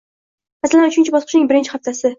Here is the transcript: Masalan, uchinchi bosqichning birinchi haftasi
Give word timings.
Masalan, 0.67 0.89
uchinchi 0.95 1.15
bosqichning 1.19 1.49
birinchi 1.53 1.77
haftasi 1.79 2.09